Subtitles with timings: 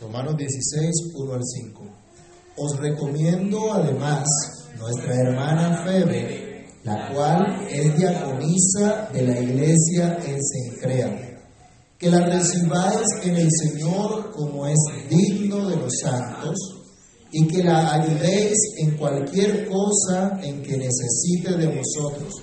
[0.00, 1.82] Romanos 16, 1 al 5.
[2.56, 4.28] Os recomiendo además
[4.78, 11.40] nuestra hermana Febe, la cual es diaconisa de la iglesia en Sencrea,
[11.98, 14.78] que la recibáis en el Señor como es
[15.10, 16.56] digno de los santos
[17.32, 22.34] y que la ayudéis en cualquier cosa en que necesite de vosotros,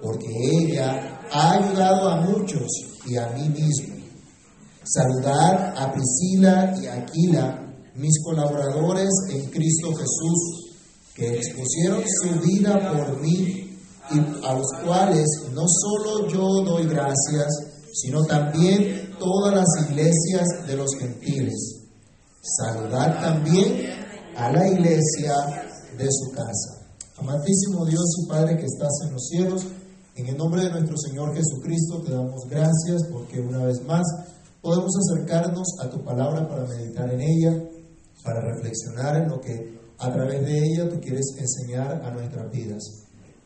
[0.00, 2.66] porque ella ha ayudado a muchos
[3.06, 3.99] y a mí mismo.
[4.82, 10.70] Saludad a Priscila y Aquila, mis colaboradores en Cristo Jesús,
[11.14, 13.76] que expusieron su vida por mí
[14.10, 17.46] y a los cuales no solo yo doy gracias,
[17.92, 21.80] sino también todas las iglesias de los gentiles.
[22.40, 23.86] Saludad también
[24.34, 25.34] a la iglesia
[25.98, 26.80] de su casa.
[27.18, 29.66] Amantísimo Dios y Padre que estás en los cielos,
[30.16, 34.02] en el nombre de nuestro Señor Jesucristo te damos gracias porque una vez más
[34.60, 37.64] podemos acercarnos a tu palabra para meditar en ella,
[38.24, 42.82] para reflexionar en lo que a través de ella tú quieres enseñar a nuestras vidas.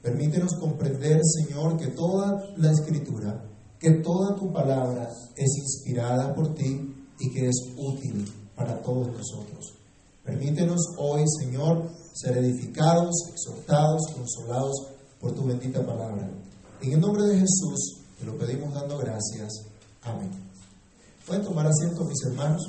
[0.03, 3.44] Permítenos comprender, Señor, que toda la escritura,
[3.78, 9.75] que toda tu palabra es inspirada por ti y que es útil para todos nosotros.
[10.25, 14.86] Permítenos hoy, Señor, ser edificados, exhortados, consolados
[15.20, 16.31] por tu bendita palabra.
[16.81, 19.50] En el nombre de Jesús te lo pedimos dando gracias.
[20.03, 20.53] Amén.
[21.27, 22.62] ¿Pueden tomar asiento, mis hermanos?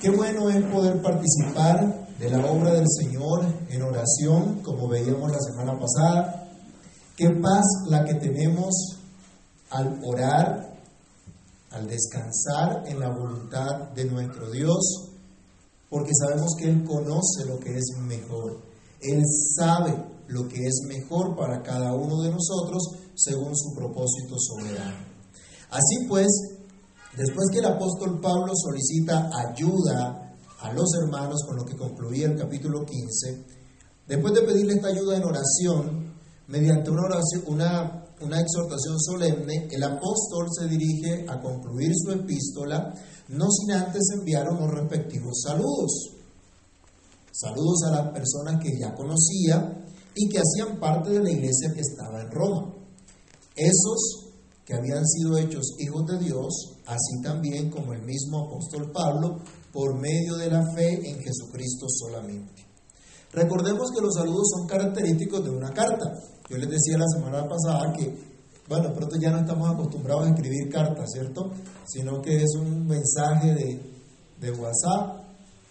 [0.00, 5.40] Qué bueno es poder participar de la obra del Señor en oración, como veíamos la
[5.40, 6.48] semana pasada.
[7.16, 8.98] Qué paz la que tenemos
[9.70, 10.76] al orar,
[11.70, 15.10] al descansar en la voluntad de nuestro Dios
[15.90, 18.62] porque sabemos que Él conoce lo que es mejor.
[19.00, 19.22] Él
[19.56, 19.92] sabe
[20.28, 22.82] lo que es mejor para cada uno de nosotros
[23.16, 25.09] según su propósito soberano.
[25.70, 26.26] Así pues,
[27.16, 32.36] después que el apóstol Pablo solicita ayuda a los hermanos con lo que concluía el
[32.36, 33.44] capítulo 15,
[34.06, 36.14] después de pedirle esta ayuda en oración,
[36.48, 42.92] mediante una, oración, una, una exhortación solemne, el apóstol se dirige a concluir su epístola
[43.30, 46.10] no sin antes enviar unos respectivos saludos.
[47.30, 51.80] Saludos a las personas que ya conocía y que hacían parte de la iglesia que
[51.80, 52.74] estaba en Roma.
[53.54, 54.19] Esos
[54.70, 59.40] que habían sido hechos hijos de Dios, así también como el mismo apóstol Pablo,
[59.72, 62.64] por medio de la fe en Jesucristo solamente.
[63.32, 66.12] Recordemos que los saludos son característicos de una carta.
[66.48, 68.30] Yo les decía la semana pasada que
[68.68, 71.50] bueno, pronto ya no estamos acostumbrados a escribir cartas, ¿cierto?
[71.84, 75.24] Sino que es un mensaje de, WhatsApp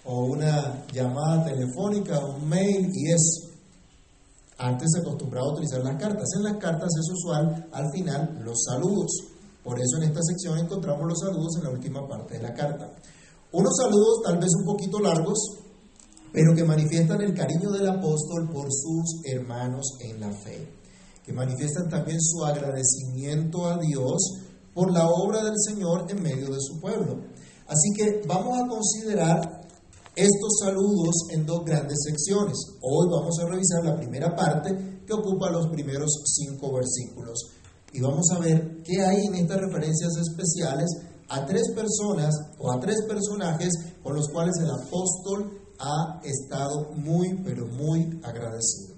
[0.03, 3.48] o una llamada telefónica, un mail y eso.
[4.59, 6.27] Antes se acostumbraba a utilizar las cartas.
[6.37, 9.11] En las cartas es usual al final los saludos.
[9.63, 12.93] Por eso en esta sección encontramos los saludos en la última parte de la carta.
[13.51, 15.39] Unos saludos tal vez un poquito largos,
[16.31, 20.79] pero que manifiestan el cariño del apóstol por sus hermanos en la fe
[21.29, 24.17] que manifiestan también su agradecimiento a Dios
[24.73, 27.19] por la obra del Señor en medio de su pueblo.
[27.67, 29.58] Así que vamos a considerar
[30.19, 32.57] estos saludos en dos grandes secciones.
[32.81, 37.39] Hoy vamos a revisar la primera parte que ocupa los primeros cinco versículos.
[37.93, 40.89] Y vamos a ver qué hay en estas referencias especiales
[41.29, 43.71] a tres personas o a tres personajes
[44.03, 48.95] con los cuales el apóstol ha estado muy, pero muy agradecido.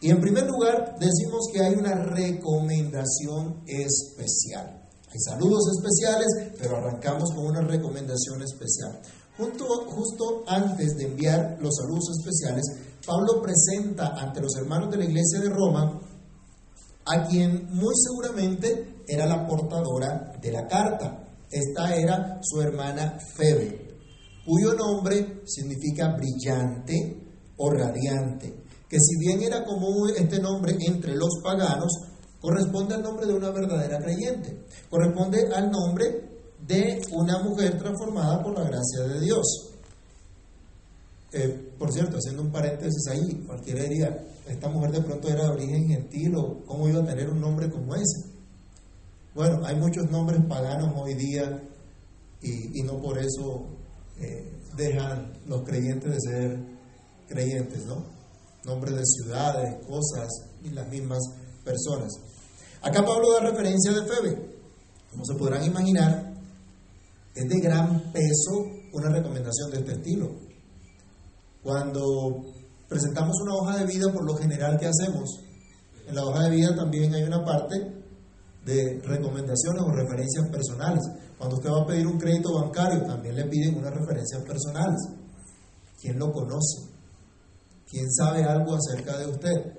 [0.00, 4.80] Y en primer lugar, decimos que hay una recomendación especial.
[5.12, 6.26] Hay saludos especiales,
[6.58, 9.00] pero arrancamos con una recomendación especial.
[9.36, 12.64] Justo antes de enviar los saludos especiales,
[13.06, 16.00] Pablo presenta ante los hermanos de la iglesia de Roma
[17.06, 21.28] a quien muy seguramente era la portadora de la carta.
[21.50, 23.98] Esta era su hermana Febe,
[24.46, 28.64] cuyo nombre significa brillante o radiante
[28.94, 31.90] que si bien era común este nombre entre los paganos,
[32.40, 36.33] corresponde al nombre de una verdadera creyente, corresponde al nombre
[36.66, 39.70] de una mujer transformada por la gracia de Dios.
[41.78, 45.88] Por cierto, haciendo un paréntesis ahí, cualquiera diría, esta mujer de pronto era de origen
[45.88, 48.30] gentil o cómo iba a tener un nombre como ese.
[49.34, 51.60] Bueno, hay muchos nombres paganos hoy día
[52.40, 53.66] y, no por eso
[54.20, 56.58] eh, dejan los creyentes de ser
[57.26, 58.04] creyentes, ¿no?
[58.64, 60.28] nombres de ciudades, cosas
[60.62, 61.18] y las mismas
[61.64, 62.12] personas.
[62.82, 64.54] Acá Pablo da referencia de Febe.
[65.10, 66.33] Como se podrán imaginar,
[67.34, 70.30] es de gran peso una recomendación de este estilo.
[71.62, 72.44] Cuando
[72.88, 75.40] presentamos una hoja de vida, por lo general, ¿qué hacemos?
[76.06, 77.74] En la hoja de vida también hay una parte
[78.64, 81.02] de recomendaciones o referencias personales.
[81.38, 85.00] Cuando usted va a pedir un crédito bancario, también le piden unas referencias personales.
[86.00, 86.88] ¿Quién lo conoce?
[87.90, 89.78] ¿Quién sabe algo acerca de usted?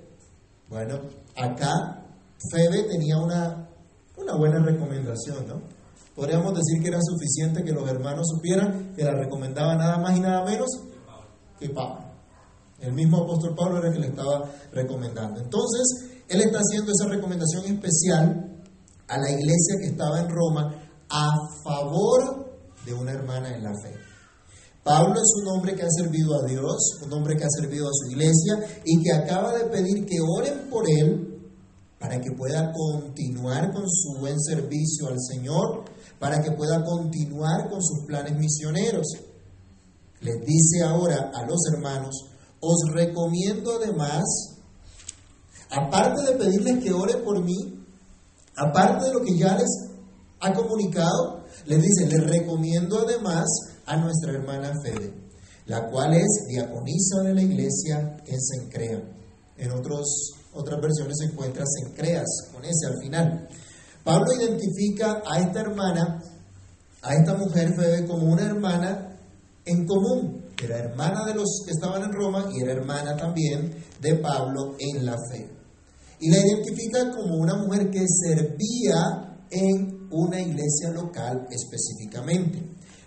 [0.69, 0.99] Bueno,
[1.35, 2.03] acá
[2.51, 3.69] Febe tenía una,
[4.17, 5.74] una buena recomendación, ¿no?
[6.15, 10.21] Podríamos decir que era suficiente que los hermanos supieran que la recomendaba nada más y
[10.21, 10.69] nada menos
[11.59, 12.05] que Pablo.
[12.79, 15.41] El mismo apóstol Pablo era el que le estaba recomendando.
[15.41, 18.63] Entonces, él está haciendo esa recomendación especial
[19.07, 20.73] a la iglesia que estaba en Roma
[21.09, 21.31] a
[21.63, 22.45] favor
[22.85, 23.93] de una hermana en la fe.
[24.83, 27.91] Pablo es un hombre que ha servido a Dios, un hombre que ha servido a
[27.91, 31.35] su iglesia y que acaba de pedir que oren por él
[31.99, 35.85] para que pueda continuar con su buen servicio al Señor,
[36.19, 39.07] para que pueda continuar con sus planes misioneros.
[40.21, 42.15] Les dice ahora a los hermanos,
[42.59, 44.23] os recomiendo además,
[45.69, 47.85] aparte de pedirles que oren por mí,
[48.55, 49.69] aparte de lo que ya les
[50.39, 53.45] ha comunicado, les dice, les recomiendo además
[53.85, 55.13] a nuestra hermana Fede,
[55.65, 59.01] la cual es diaconisa de la iglesia en Sencrea.
[59.57, 63.47] En otros, otras versiones se encuentra Sencreas, con ese al final.
[64.05, 66.21] Pablo identifica a esta hermana,
[67.01, 69.17] a esta mujer Fede, como una hermana
[69.65, 70.45] en común.
[70.63, 75.05] Era hermana de los que estaban en Roma y era hermana también de Pablo en
[75.05, 75.49] la fe.
[76.19, 82.61] Y la identifica como una mujer que servía en una iglesia local específicamente.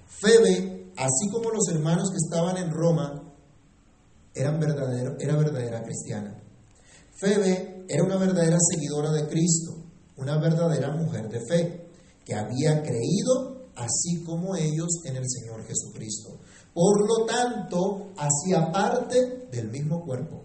[0.08, 3.22] Febe, así como los hermanos que estaban en Roma,
[4.34, 6.36] eran verdadero, era verdadera cristiana.
[7.14, 9.77] Febe era una verdadera seguidora de Cristo,
[10.18, 11.88] una verdadera mujer de fe,
[12.24, 16.38] que había creído así como ellos en el Señor Jesucristo.
[16.74, 20.42] Por lo tanto, hacía parte del mismo cuerpo,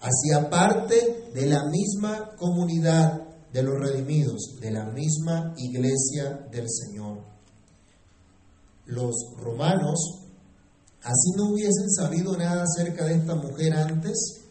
[0.00, 3.22] hacía parte de la misma comunidad
[3.52, 7.18] de los redimidos, de la misma iglesia del Señor.
[8.86, 10.26] Los romanos,
[11.02, 14.42] así no hubiesen sabido nada acerca de esta mujer antes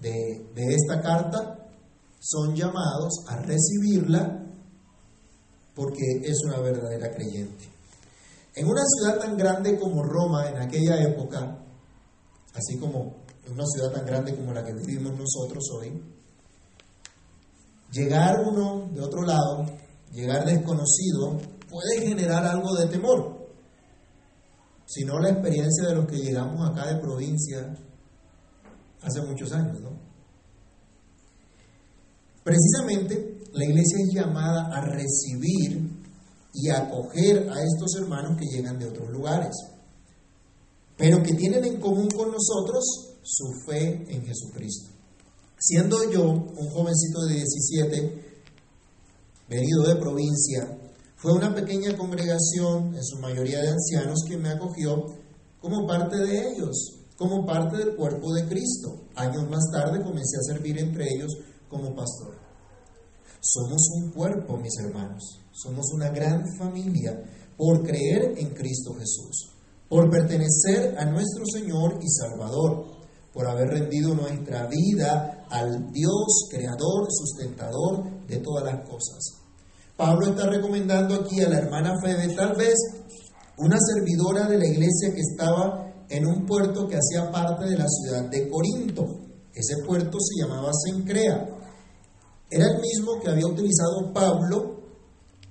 [0.00, 1.65] de, de esta carta,
[2.18, 4.42] son llamados a recibirla
[5.74, 7.68] porque es una verdadera creyente.
[8.54, 11.58] En una ciudad tan grande como Roma en aquella época,
[12.54, 16.02] así como en una ciudad tan grande como la que vivimos nosotros hoy,
[17.92, 19.66] llegar uno de otro lado,
[20.10, 21.38] llegar desconocido,
[21.68, 23.36] puede generar algo de temor.
[24.86, 27.76] Si no la experiencia de los que llegamos acá de provincia
[29.02, 30.05] hace muchos años, ¿no?
[32.46, 35.90] Precisamente la iglesia es llamada a recibir
[36.54, 39.50] y acoger a estos hermanos que llegan de otros lugares,
[40.96, 42.84] pero que tienen en común con nosotros
[43.24, 44.90] su fe en Jesucristo.
[45.58, 48.24] Siendo yo un jovencito de 17,
[49.48, 50.78] venido de provincia,
[51.16, 55.04] fue una pequeña congregación, en su mayoría de ancianos, que me acogió
[55.60, 59.08] como parte de ellos, como parte del cuerpo de Cristo.
[59.16, 61.36] Años más tarde comencé a servir entre ellos
[61.68, 62.34] como pastor.
[63.40, 65.40] Somos un cuerpo, mis hermanos.
[65.52, 67.22] Somos una gran familia
[67.56, 69.50] por creer en Cristo Jesús,
[69.88, 72.96] por pertenecer a nuestro Señor y Salvador,
[73.32, 79.18] por haber rendido nuestra vida al Dios creador, sustentador de todas las cosas.
[79.96, 82.74] Pablo está recomendando aquí a la hermana Febe, tal vez
[83.58, 87.86] una servidora de la iglesia que estaba en un puerto que hacía parte de la
[87.88, 89.04] ciudad de Corinto.
[89.54, 91.55] Ese puerto se llamaba Sencrea.
[92.50, 94.76] Era el mismo que había utilizado Pablo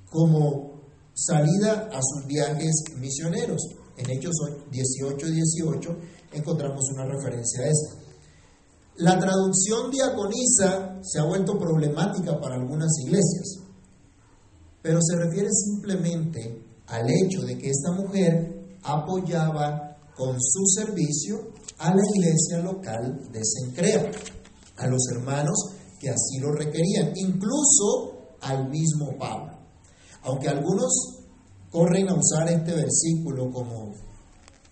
[0.10, 0.82] como
[1.14, 3.62] salida a sus viajes misioneros.
[3.98, 4.34] En Hechos
[4.72, 5.98] 18 y 18
[6.34, 8.06] encontramos una referencia a esta.
[8.98, 13.60] La traducción diaconisa se ha vuelto problemática para algunas iglesias,
[14.82, 21.94] pero se refiere simplemente al hecho de que esta mujer apoyaba con su servicio a
[21.94, 24.12] la iglesia local de Sencrea,
[24.78, 29.54] a los hermanos que así lo requerían, incluso al mismo Pablo.
[30.24, 30.92] Aunque algunos
[31.70, 33.94] corren a usar este versículo como,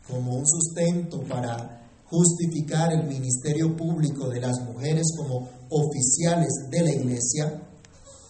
[0.07, 6.91] como un sustento para justificar el ministerio público de las mujeres como oficiales de la
[6.91, 7.61] iglesia,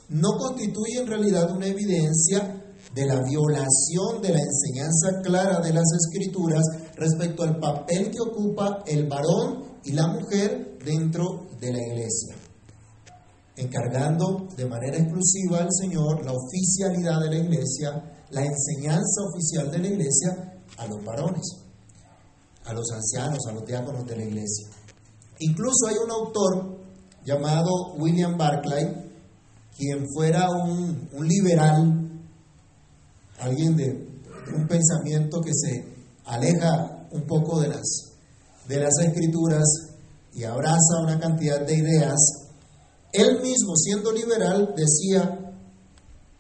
[0.10, 2.60] no constituye en realidad una evidencia
[2.94, 6.64] de la violación de la enseñanza clara de las escrituras
[6.96, 12.36] respecto al papel que ocupa el varón y la mujer dentro de la iglesia
[13.56, 19.78] encargando de manera exclusiva al Señor la oficialidad de la iglesia, la enseñanza oficial de
[19.80, 21.46] la iglesia a los varones,
[22.66, 24.68] a los ancianos, a los diáconos de la iglesia.
[25.40, 26.78] Incluso hay un autor
[27.26, 29.12] llamado William Barclay,
[29.78, 32.10] quien fuera un, liberal
[33.40, 34.08] alguien de
[34.56, 35.86] un pensamiento que se
[36.26, 38.14] aleja un poco de las,
[38.68, 39.64] de las escrituras
[40.34, 42.43] y abraza una cantidad de ideas,
[43.14, 45.54] él mismo, siendo liberal, decía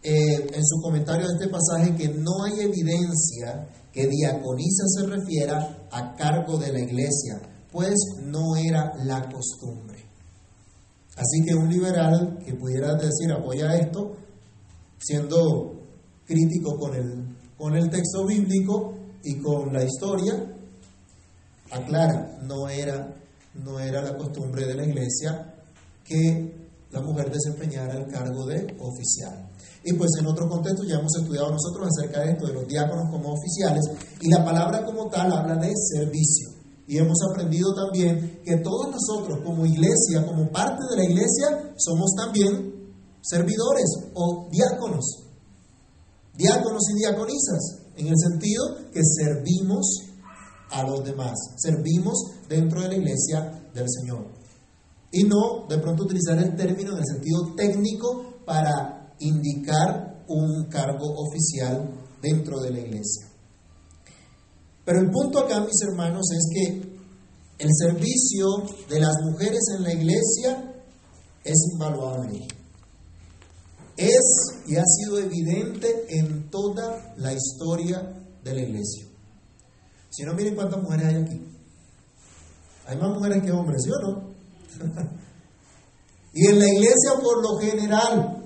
[0.01, 5.87] eh, en su comentario de este pasaje que no hay evidencia que diaconisa se refiera
[5.91, 7.39] a cargo de la iglesia,
[7.71, 10.03] pues no era la costumbre.
[11.15, 14.17] Así que un liberal que pudiera decir apoya esto,
[14.97, 15.79] siendo
[16.25, 20.33] crítico con el, con el texto bíblico y con la historia,
[21.69, 23.15] aclara, no era,
[23.63, 25.53] no era la costumbre de la iglesia
[26.03, 26.62] que
[26.93, 29.49] la mujer desempeñara el cargo de oficial.
[29.83, 33.09] Y pues en otro contexto ya hemos estudiado nosotros acerca de esto, de los diáconos
[33.09, 33.83] como oficiales,
[34.21, 36.49] y la palabra como tal habla de servicio.
[36.87, 42.13] Y hemos aprendido también que todos nosotros como iglesia, como parte de la iglesia, somos
[42.15, 45.23] también servidores o diáconos.
[46.37, 49.85] Diáconos y diaconisas, en el sentido que servimos
[50.69, 52.15] a los demás, servimos
[52.47, 54.42] dentro de la iglesia del Señor.
[55.13, 61.05] Y no de pronto utilizar el término en el sentido técnico para indicar un cargo
[61.15, 61.87] oficial
[62.19, 63.27] dentro de la iglesia.
[64.83, 66.93] Pero el punto acá, mis hermanos, es que
[67.59, 68.47] el servicio
[68.89, 70.73] de las mujeres en la iglesia
[71.43, 72.47] es invaluable.
[73.95, 78.01] Es y ha sido evidente en toda la historia
[78.43, 79.05] de la iglesia.
[80.09, 81.41] Si no, miren cuántas mujeres hay aquí.
[82.87, 84.32] Hay más mujeres que hombres, ¿sí o no?
[86.33, 88.43] y en la iglesia por lo general,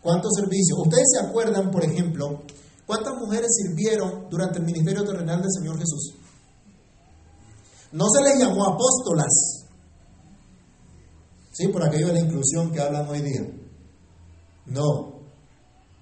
[0.00, 0.78] ¿cuántos servicios?
[0.78, 2.42] Ustedes se acuerdan, por ejemplo,
[2.86, 6.14] ¿Cuántas mujeres sirvieron durante el ministerio terrenal del Señor Jesús?
[7.92, 9.64] No se les llamó apóstolas.
[11.52, 13.48] Sí, por aquello de la inclusión que hablan hoy día.
[14.66, 15.14] No.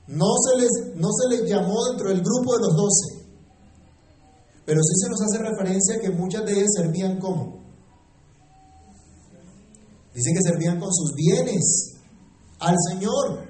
[0.09, 3.26] No se les, no se les llamó dentro del grupo de los doce.
[4.64, 7.62] Pero sí se nos hace referencia que muchas de ellas servían como.
[10.14, 11.95] Dice que servían con sus bienes
[12.59, 13.47] al Señor.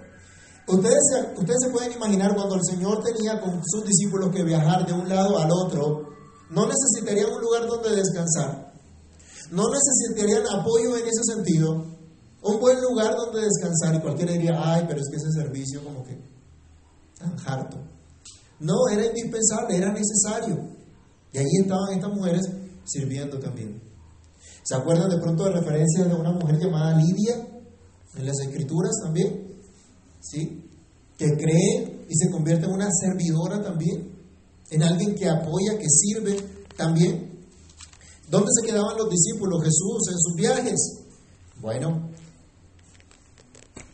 [0.69, 1.02] Ustedes
[1.37, 5.09] ustedes se pueden imaginar cuando el Señor tenía con sus discípulos que viajar de un
[5.09, 6.09] lado al otro,
[6.50, 8.73] no necesitarían un lugar donde descansar,
[9.50, 11.85] no necesitarían apoyo en ese sentido,
[12.42, 16.04] un buen lugar donde descansar y cualquiera diría, ay, pero es que ese servicio como
[16.04, 16.19] que
[17.19, 17.78] tan harto.
[18.61, 20.57] No, era indispensable, era necesario.
[21.33, 22.42] Y ahí estaban estas mujeres
[22.85, 23.83] sirviendo también.
[24.62, 27.47] ¿Se acuerdan de pronto de referencias de una mujer llamada Lidia
[28.16, 29.52] en las escrituras también?
[30.21, 30.62] ¿sí?
[31.19, 34.11] que cree y se convierte en una servidora también,
[34.71, 36.37] en alguien que apoya, que sirve
[36.76, 37.31] también.
[38.28, 40.81] ¿Dónde se quedaban los discípulos Jesús en sus viajes?
[41.61, 42.11] Bueno,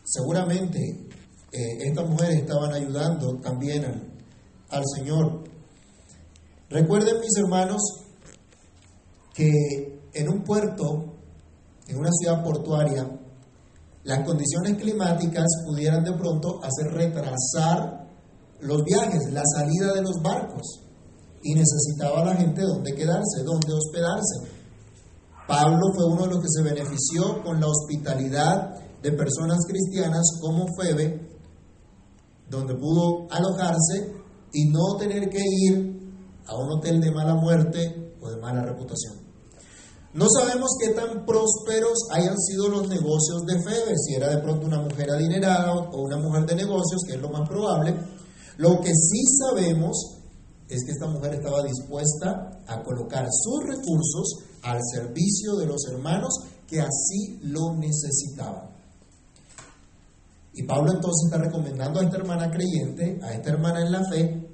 [0.04, 0.78] seguramente
[1.52, 4.02] eh, estas mujeres estaban ayudando también al,
[4.70, 5.44] al Señor.
[6.70, 7.82] Recuerden mis hermanos
[9.34, 11.14] que en un puerto,
[11.86, 13.08] en una ciudad portuaria,
[14.02, 18.08] las condiciones climáticas pudieran de pronto hacer retrasar
[18.60, 20.82] los viajes, la salida de los barcos.
[21.42, 24.58] Y necesitaba la gente donde quedarse, donde hospedarse.
[25.46, 30.66] Pablo fue uno de los que se benefició con la hospitalidad de personas cristianas como
[30.76, 31.28] Febe,
[32.50, 34.14] donde pudo alojarse
[34.52, 36.12] y no tener que ir
[36.44, 39.27] a un hotel de mala muerte o de mala reputación.
[40.18, 44.66] No sabemos qué tan prósperos hayan sido los negocios de Febe, si era de pronto
[44.66, 47.94] una mujer adinerada o una mujer de negocios, que es lo más probable.
[48.56, 50.18] Lo que sí sabemos
[50.68, 56.34] es que esta mujer estaba dispuesta a colocar sus recursos al servicio de los hermanos
[56.66, 58.70] que así lo necesitaban.
[60.52, 64.50] Y Pablo entonces está recomendando a esta hermana creyente, a esta hermana en la fe,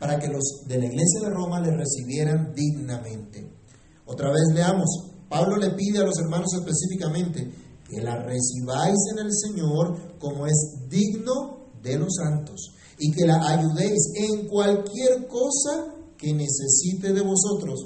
[0.00, 3.63] para que los de la iglesia de Roma le recibieran dignamente.
[4.06, 7.50] Otra vez leamos, Pablo le pide a los hermanos específicamente
[7.88, 13.36] que la recibáis en el Señor como es digno de los santos y que la
[13.46, 17.80] ayudéis en cualquier cosa que necesite de vosotros,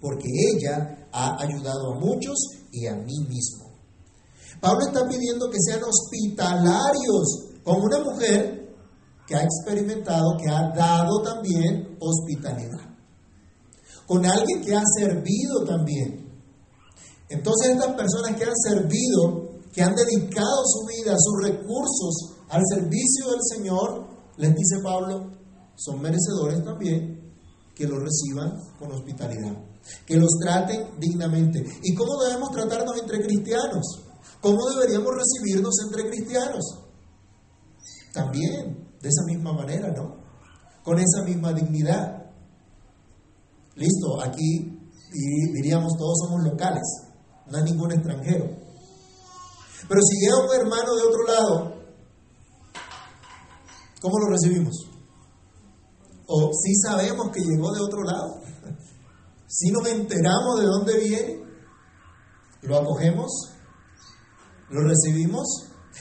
[0.00, 2.36] porque ella ha ayudado a muchos
[2.70, 3.70] y a mí mismo.
[4.60, 8.74] Pablo está pidiendo que sean hospitalarios con una mujer
[9.26, 12.93] que ha experimentado, que ha dado también hospitalidad
[14.06, 16.24] con alguien que ha servido también.
[17.28, 23.30] Entonces estas personas que han servido, que han dedicado su vida, sus recursos al servicio
[23.30, 24.06] del Señor,
[24.36, 25.30] les dice Pablo,
[25.76, 27.32] son merecedores también
[27.74, 29.56] que los reciban con hospitalidad,
[30.06, 31.64] que los traten dignamente.
[31.82, 34.00] ¿Y cómo debemos tratarnos entre cristianos?
[34.40, 36.62] ¿Cómo deberíamos recibirnos entre cristianos?
[38.12, 40.24] También, de esa misma manera, ¿no?
[40.84, 42.23] con esa misma dignidad.
[43.76, 44.80] Listo, aquí
[45.52, 46.82] diríamos todos somos locales,
[47.46, 48.46] no hay ningún extranjero.
[49.88, 51.74] Pero si llega un hermano de otro lado,
[54.00, 54.74] ¿cómo lo recibimos?
[56.26, 58.40] O si sabemos que llegó de otro lado,
[59.46, 61.44] si nos enteramos de dónde viene,
[62.62, 63.30] lo acogemos,
[64.70, 65.46] lo recibimos,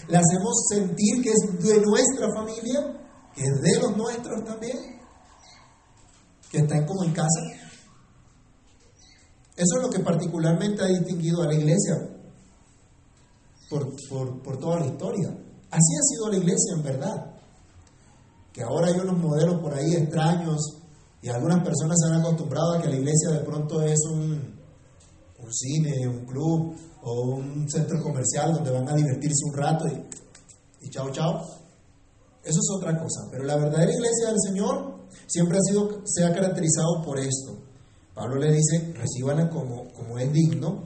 [0.07, 2.79] le hacemos sentir que es de nuestra familia,
[3.35, 4.77] que es de los nuestros también,
[6.49, 7.62] que están como en casa.
[9.55, 12.09] Eso es lo que particularmente ha distinguido a la iglesia
[13.69, 15.29] por, por, toda la historia.
[15.69, 17.33] Así ha sido la iglesia en verdad.
[18.51, 20.59] Que ahora hay unos modelos por ahí extraños
[21.21, 24.59] y algunas personas se han acostumbrado a que la iglesia de pronto es un,
[25.39, 30.85] un cine, un club o un centro comercial donde van a divertirse un rato y,
[30.85, 31.41] y chao, chao.
[32.43, 33.27] Eso es otra cosa.
[33.31, 37.62] Pero la verdadera iglesia del Señor siempre ha sido, se ha caracterizado por esto.
[38.13, 40.83] Pablo le dice, recíbanla como, como es digno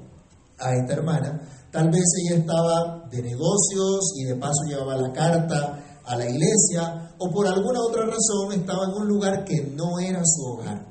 [0.59, 1.41] a esta hermana.
[1.71, 7.15] Tal vez ella estaba de negocios y de paso llevaba la carta a la iglesia
[7.19, 10.85] o por alguna otra razón estaba en un lugar que no era su hogar.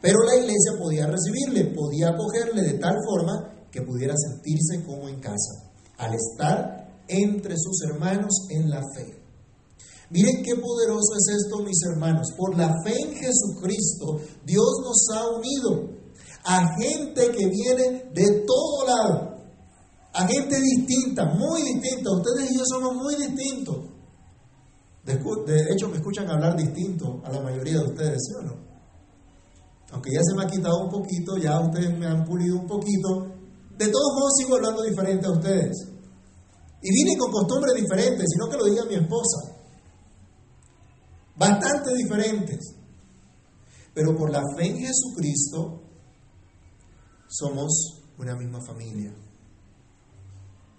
[0.00, 5.20] Pero la iglesia podía recibirle, podía acogerle de tal forma que pudiera sentirse como en
[5.20, 9.21] casa, al estar entre sus hermanos en la fe.
[10.12, 12.28] Miren qué poderoso es esto, mis hermanos.
[12.36, 15.88] Por la fe en Jesucristo, Dios nos ha unido
[16.44, 19.38] a gente que viene de todo lado,
[20.12, 22.10] a gente distinta, muy distinta.
[22.10, 23.88] Ustedes y yo somos muy distintos.
[25.06, 25.14] De,
[25.72, 28.56] hecho, me escuchan hablar distinto a la mayoría de ustedes, ¿sí o no?
[29.92, 33.28] Aunque ya se me ha quitado un poquito, ya ustedes me han pulido un poquito,
[33.78, 35.88] de todos modos sigo hablando diferente a ustedes.
[36.82, 39.61] Y vine con costumbres diferentes, sino que lo diga mi esposa
[41.36, 42.74] bastante diferentes.
[43.94, 45.82] Pero por la fe en Jesucristo
[47.28, 49.12] somos una misma familia.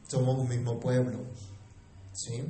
[0.08, 1.20] Somos un mismo pueblo.
[2.13, 2.44] ¿Sí?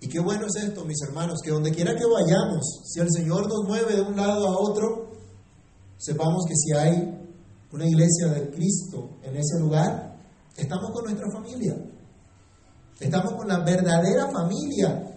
[0.00, 3.48] Y qué bueno es esto, mis hermanos, que donde quiera que vayamos, si el Señor
[3.48, 5.10] nos mueve de un lado a otro,
[5.96, 7.28] sepamos que si hay
[7.72, 10.18] una iglesia de Cristo en ese lugar,
[10.56, 11.76] estamos con nuestra familia.
[13.00, 15.14] Estamos con la verdadera familia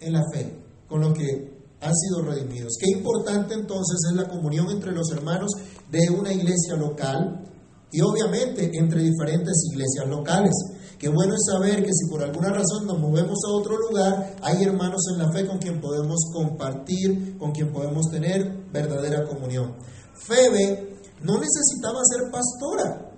[0.00, 2.76] en la fe con los que han sido redimidos.
[2.80, 5.50] Qué importante entonces es la comunión entre los hermanos
[5.90, 7.44] de una iglesia local
[7.92, 10.52] y obviamente entre diferentes iglesias locales.
[10.98, 14.62] Qué bueno es saber que si por alguna razón nos movemos a otro lugar, hay
[14.62, 19.74] hermanos en la fe con quien podemos compartir, con quien podemos tener verdadera comunión.
[20.14, 23.12] Febe no necesitaba ser pastora,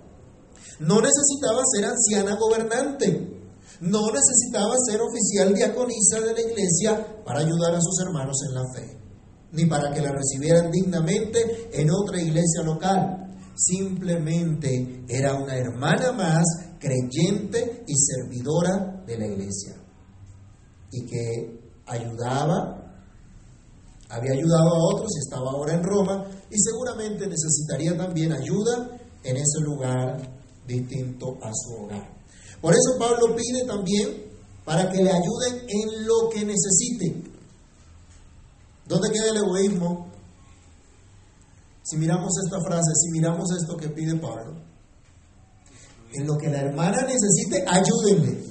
[0.79, 3.36] no necesitaba ser anciana gobernante,
[3.81, 8.63] no necesitaba ser oficial diaconisa de la iglesia para ayudar a sus hermanos en la
[8.73, 8.97] fe,
[9.51, 13.23] ni para que la recibieran dignamente en otra iglesia local.
[13.55, 16.43] Simplemente era una hermana más
[16.79, 19.75] creyente y servidora de la iglesia
[20.91, 22.83] y que ayudaba,
[24.09, 29.37] había ayudado a otros y estaba ahora en Roma y seguramente necesitaría también ayuda en
[29.37, 30.17] ese lugar
[30.65, 32.16] distinto a su hogar.
[32.61, 34.27] Por eso Pablo pide también
[34.65, 37.23] para que le ayuden en lo que necesite.
[38.85, 40.07] ¿Dónde queda el egoísmo?
[41.83, 44.55] Si miramos esta frase, si miramos esto que pide Pablo,
[46.13, 48.43] en lo que la hermana necesite, ayúdenle.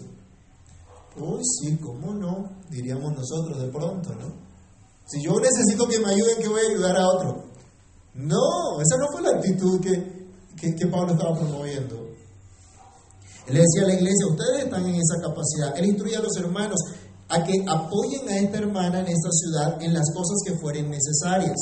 [1.16, 2.51] Uy, sí, ¿cómo no?
[2.71, 4.33] Diríamos nosotros de pronto, ¿no?
[5.07, 7.45] Si yo necesito que me ayuden, ¿qué voy a ayudar a otro?
[8.14, 12.06] No, esa no fue la actitud que, que Pablo estaba promoviendo.
[13.46, 15.76] Él decía a la iglesia, ustedes están en esa capacidad.
[15.78, 16.80] Él instruye a los hermanos
[17.28, 21.56] a que apoyen a esta hermana en esta ciudad en las cosas que fueren necesarias.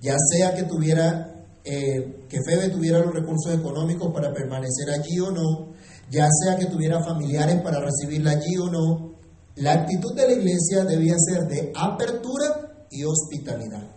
[0.00, 5.30] Ya sea que tuviera, eh, que Febe tuviera los recursos económicos para permanecer allí o
[5.30, 5.72] no,
[6.10, 9.16] ya sea que tuviera familiares para recibirla allí o no,
[9.56, 13.90] la actitud de la iglesia debía ser de apertura y hospitalidad.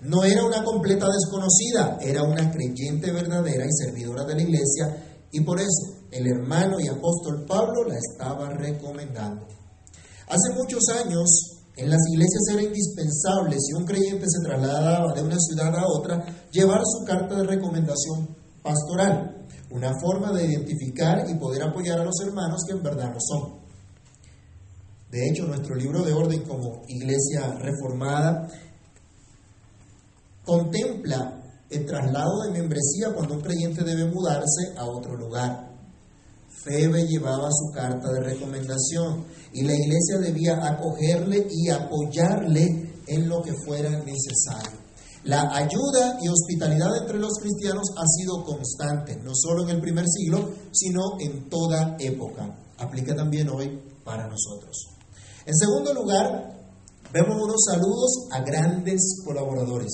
[0.00, 4.96] No era una completa desconocida, era una creyente verdadera y servidora de la iglesia
[5.30, 9.46] y por eso el hermano y apóstol Pablo la estaba recomendando.
[10.28, 15.36] Hace muchos años en las iglesias era indispensable, si un creyente se trasladaba de una
[15.38, 18.28] ciudad a otra, llevar su carta de recomendación
[18.62, 23.18] pastoral, una forma de identificar y poder apoyar a los hermanos que en verdad no
[23.18, 23.64] son.
[25.10, 28.48] De hecho, nuestro libro de orden como iglesia reformada
[30.44, 35.73] contempla el traslado de membresía cuando un creyente debe mudarse a otro lugar.
[36.64, 43.42] Febe llevaba su carta de recomendación y la iglesia debía acogerle y apoyarle en lo
[43.42, 44.78] que fuera necesario.
[45.24, 50.06] La ayuda y hospitalidad entre los cristianos ha sido constante, no solo en el primer
[50.08, 52.56] siglo, sino en toda época.
[52.78, 54.88] Aplica también hoy para nosotros.
[55.44, 56.50] En segundo lugar,
[57.12, 59.92] vemos unos saludos a grandes colaboradores.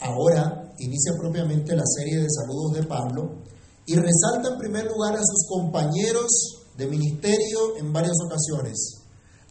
[0.00, 3.46] Ahora inicia propiamente la serie de saludos de Pablo
[3.86, 9.02] y resalta en primer lugar a sus compañeros de ministerio en varias ocasiones.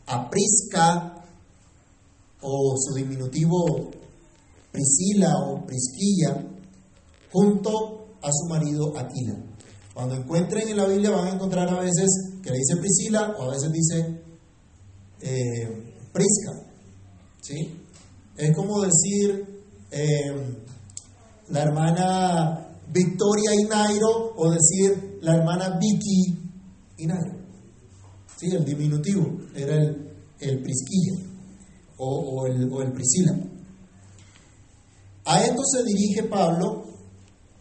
[0.08, 1.24] A Prisca,
[2.42, 3.90] o su diminutivo
[4.72, 6.46] Priscila o Prisquilla,
[7.32, 9.36] junto a su marido Aquila.
[9.94, 12.08] Cuando encuentren en la Biblia van a encontrar a veces
[12.44, 14.22] que le dice Priscila o a veces dice
[15.22, 16.52] eh, Prisca.
[17.42, 17.82] ¿sí?
[18.36, 20.58] Es como decir eh,
[21.50, 23.68] la hermana Victoria y
[24.36, 26.46] o decir la hermana Vicky
[26.98, 27.08] y.
[28.38, 28.48] ¿Sí?
[28.54, 31.36] El diminutivo era el, el Prisquilla
[31.98, 32.94] o, el, o el.
[35.26, 36.84] A esto se dirige Pablo,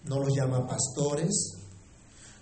[0.04, 1.56] no los llama pastores,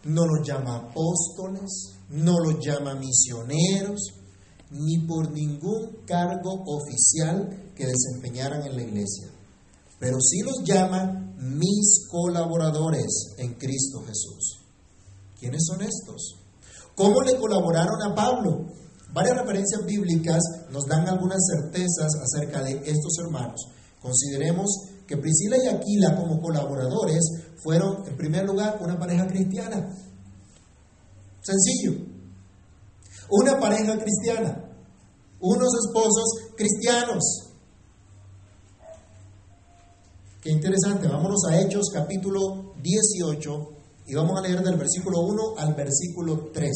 [0.05, 4.01] no los llama apóstoles, no los llama misioneros,
[4.71, 9.29] ni por ningún cargo oficial que desempeñaran en la iglesia,
[9.99, 14.61] pero sí los llama mis colaboradores en Cristo Jesús.
[15.39, 16.37] ¿Quiénes son estos?
[16.95, 18.67] ¿Cómo le colaboraron a Pablo?
[19.13, 23.61] Varias referencias bíblicas nos dan algunas certezas acerca de estos hermanos.
[24.01, 24.71] Consideremos
[25.07, 27.21] que Priscila y Aquila como colaboradores
[27.63, 29.95] fueron, en primer lugar, una pareja cristiana.
[31.43, 32.07] Sencillo.
[33.31, 34.65] Una pareja cristiana.
[35.41, 37.52] Unos esposos cristianos.
[40.43, 41.07] Qué interesante.
[41.07, 43.69] Vámonos a Hechos capítulo 18
[44.09, 46.73] y vamos a leer del versículo 1 al versículo 3.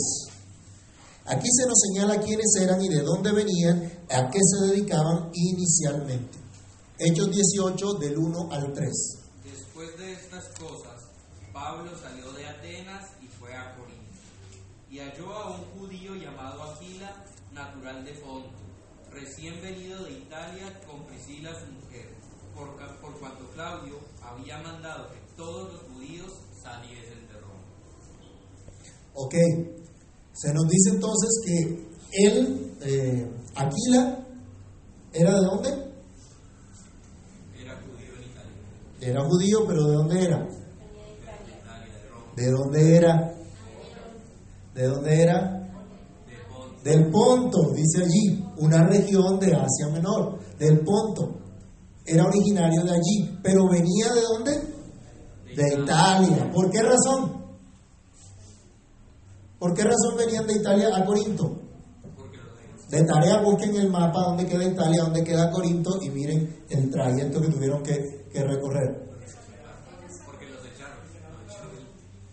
[1.25, 6.39] Aquí se nos señala quiénes eran y de dónde venían, a qué se dedicaban inicialmente.
[6.97, 8.89] Hechos 18 del 1 al 3.
[9.43, 11.03] Después de estas cosas,
[11.53, 14.13] Pablo salió de Atenas y fue a Corinto.
[14.89, 18.49] Y halló a un judío llamado Aquila, natural de Ponto,
[19.11, 22.16] recién venido de Italia con Priscila su mujer,
[22.57, 27.61] por, por cuanto Claudio había mandado que todos los judíos saliesen de Roma.
[29.15, 29.35] Ok,
[30.33, 34.27] se nos dice entonces que él, eh, Aquila,
[35.13, 35.69] ¿era de dónde?
[37.55, 38.53] Era judío en Italia.
[39.01, 40.49] Era judío, pero ¿de dónde era?
[42.37, 43.35] ¿De dónde era?
[44.75, 45.53] ¿De dónde era?
[46.85, 51.46] Del Ponto, dice allí, una región de Asia Menor, del Ponto.
[52.07, 54.53] Era originario de allí, pero venía de dónde?
[55.57, 56.51] De Italia.
[56.53, 57.45] ¿Por qué razón?
[59.59, 61.63] ¿Por qué razón venían de Italia a Corinto?
[62.91, 67.41] De tarea busquen el mapa dónde queda Italia, dónde queda Corinto y miren el trayecto
[67.41, 69.07] que tuvieron que, recorrer.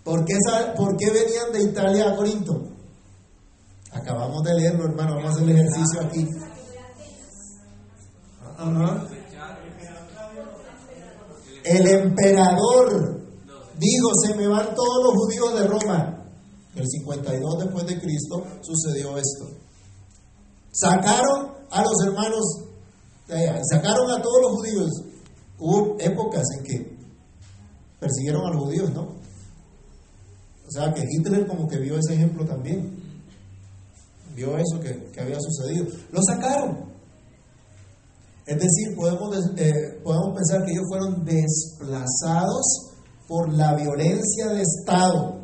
[0.03, 0.35] ¿Por qué,
[0.75, 2.61] ¿Por qué venían de Italia a Corinto?
[3.91, 5.15] Acabamos de leerlo, hermano.
[5.15, 6.27] Vamos a hacer el ejercicio aquí.
[11.63, 13.21] El emperador
[13.77, 16.19] dijo, se me van todos los judíos de Roma.
[16.75, 19.47] El 52 después de Cristo sucedió esto.
[20.71, 22.43] Sacaron a los hermanos,
[23.71, 24.89] sacaron a todos los judíos.
[25.59, 26.97] Hubo épocas en que
[27.99, 29.01] persiguieron a los judíos, ¿no?
[30.67, 33.03] O sea que Hitler como que vio ese ejemplo también.
[34.35, 35.85] Vio eso que, había sucedido.
[36.11, 36.92] Lo sacaron.
[38.45, 42.91] Es decir, podemos, eh, podemos pensar que ellos fueron desplazados
[43.27, 45.43] por la violencia de Estado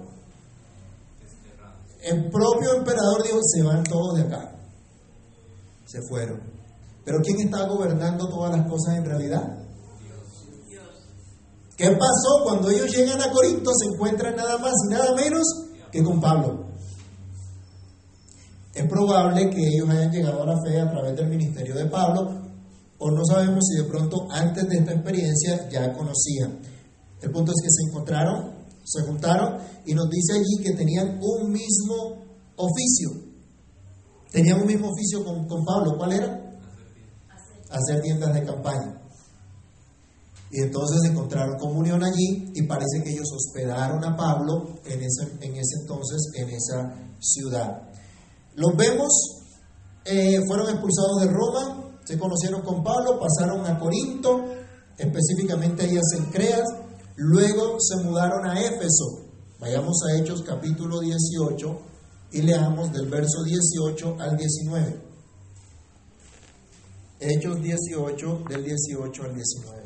[2.01, 4.55] el propio emperador dijo, se van todos de acá.
[5.85, 6.41] Se fueron.
[7.03, 9.57] Pero ¿quién está gobernando todas las cosas en realidad?
[11.75, 12.43] ¿Qué pasó?
[12.43, 15.43] Cuando ellos llegan a Corinto se encuentran nada más y nada menos
[15.91, 16.65] que con Pablo.
[18.73, 22.48] Es probable que ellos hayan llegado a la fe a través del ministerio de Pablo,
[22.99, 26.59] o no sabemos si de pronto antes de esta experiencia ya conocían.
[27.21, 28.59] El punto es que se encontraron
[28.89, 32.23] se juntaron y nos dice allí que tenían un mismo
[32.55, 33.11] oficio.
[34.31, 35.95] Tenían un mismo oficio con, Pablo.
[35.95, 36.59] ¿Cuál era?
[37.69, 38.99] Hacer tiendas de campaña.
[40.51, 45.55] Y entonces encontraron comunión allí y parece que ellos hospedaron a Pablo en ese, en
[45.55, 47.83] ese entonces, en esa ciudad.
[48.55, 49.43] Los vemos,
[50.05, 51.78] eh, fueron expulsados de Roma,
[52.09, 54.43] se conocieron con Pablo, pasaron a Corinto,
[54.97, 56.65] específicamente a Cencreas,
[57.21, 59.25] Luego se mudaron a Éfeso.
[59.59, 61.81] Vayamos a Hechos capítulo 18
[62.31, 65.01] y leamos del verso 18 al 19.
[67.19, 69.78] Hechos 18, del 18 al 19.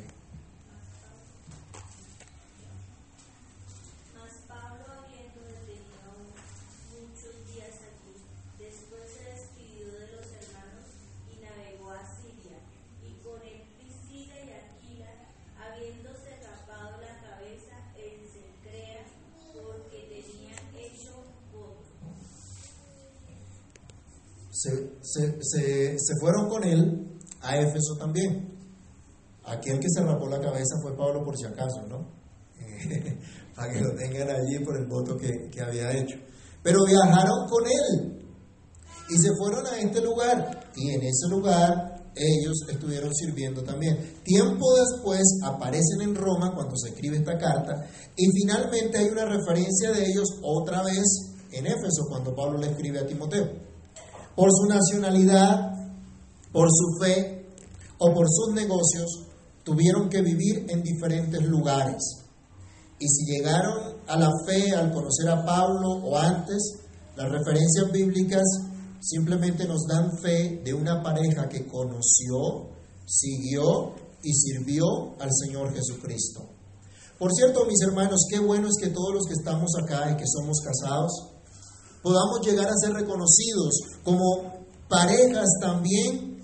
[24.54, 24.70] Se,
[25.02, 28.54] se- se- fueron con él a Éfeso también.
[29.46, 32.08] Aquí el que se rapó la cabeza fue Pablo por si acaso, ¿no?
[33.56, 36.18] Para que lo tengan allí por el voto que, que había hecho.
[36.62, 38.24] Pero viajaron con él
[39.10, 40.72] y se fueron a este lugar.
[40.76, 43.98] Y en ese lugar ellos estuvieron sirviendo también.
[44.24, 47.86] Tiempo después aparecen en Roma cuando se escribe esta carta.
[48.16, 51.04] Y finalmente hay una referencia de ellos otra vez
[51.52, 53.73] en Éfeso cuando Pablo le escribe a Timoteo.
[54.36, 55.72] Por su nacionalidad,
[56.52, 57.46] por su fe
[58.00, 59.28] o por sus negocios,
[59.64, 62.02] tuvieron que vivir en diferentes lugares.
[63.00, 66.80] Y si llegaron a la fe al conocer a Pablo o antes,
[67.16, 68.44] las referencias bíblicas
[69.02, 72.70] simplemente nos dan fe de una pareja que conoció,
[73.06, 73.94] siguió
[74.24, 76.50] y sirvió al Señor Jesucristo.
[77.20, 80.26] Por cierto, mis hermanos, qué bueno es que todos los que estamos acá y que
[80.26, 81.33] somos casados,
[82.04, 86.44] podamos llegar a ser reconocidos como parejas también,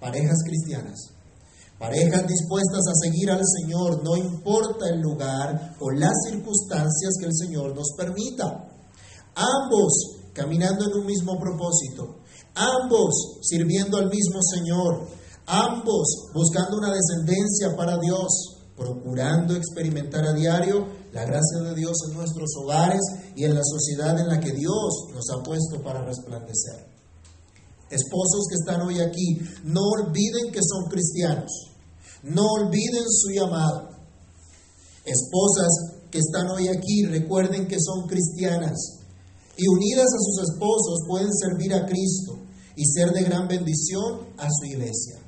[0.00, 1.12] parejas cristianas.
[1.78, 7.34] Parejas dispuestas a seguir al Señor, no importa el lugar o las circunstancias que el
[7.34, 8.66] Señor nos permita.
[9.34, 12.16] Ambos caminando en un mismo propósito,
[12.54, 15.06] ambos sirviendo al mismo Señor,
[15.46, 22.16] ambos buscando una descendencia para Dios, procurando experimentar a diario la gracia de Dios en
[22.16, 23.00] nuestros hogares
[23.34, 26.86] y en la sociedad en la que Dios nos ha puesto para resplandecer.
[27.90, 31.50] Esposos que están hoy aquí, no olviden que son cristianos.
[32.22, 33.88] No olviden su llamado.
[35.04, 38.98] Esposas que están hoy aquí, recuerden que son cristianas.
[39.56, 42.36] Y unidas a sus esposos pueden servir a Cristo
[42.74, 45.18] y ser de gran bendición a su iglesia.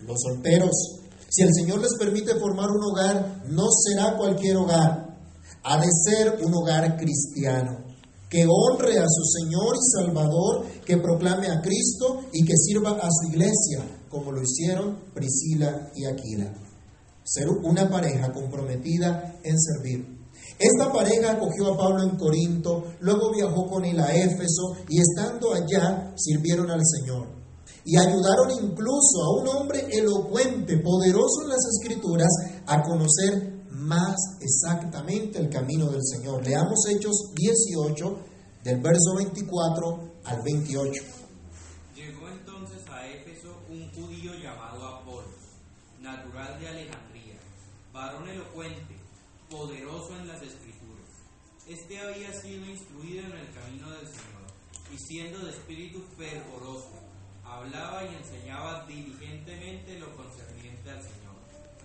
[0.00, 0.99] Los solteros,
[1.30, 5.16] si el Señor les permite formar un hogar, no será cualquier hogar.
[5.62, 7.78] Ha de ser un hogar cristiano
[8.28, 13.08] que honre a su Señor y Salvador, que proclame a Cristo y que sirva a
[13.08, 16.52] su iglesia, como lo hicieron Priscila y Aquila.
[17.22, 20.20] Ser una pareja comprometida en servir.
[20.58, 25.54] Esta pareja acogió a Pablo en Corinto, luego viajó con él a Éfeso y estando
[25.54, 27.39] allá sirvieron al Señor.
[27.84, 32.28] Y ayudaron incluso a un hombre elocuente, poderoso en las escrituras,
[32.66, 36.44] a conocer más exactamente el camino del Señor.
[36.44, 38.18] Leamos Hechos 18,
[38.64, 41.02] del verso 24 al 28.
[41.94, 45.34] Llegó entonces a Éfeso un judío llamado Apolos,
[46.00, 47.40] natural de Alejandría,
[47.92, 48.96] varón elocuente,
[49.50, 51.08] poderoso en las escrituras.
[51.66, 54.46] Este había sido instruido en el camino del Señor,
[54.92, 57.09] y siendo de espíritu fervoroso,
[57.50, 61.34] hablaba y enseñaba diligentemente lo concerniente al Señor,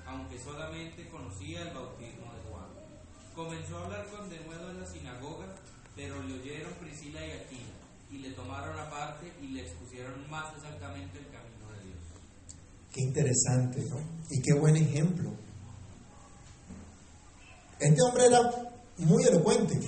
[0.06, 2.70] aunque solamente conocía el bautismo de Juan.
[3.36, 5.48] Comenzó a hablar con denuedo en la sinagoga,
[5.96, 7.74] pero le oyeron Priscila y Aquila,
[8.12, 12.04] y le tomaron aparte y le expusieron más exactamente el camino de Dios.
[12.94, 13.98] Qué interesante, ¿no?
[14.30, 15.32] Y qué buen ejemplo.
[17.80, 18.40] Este hombre era
[19.00, 19.80] muy elocuente,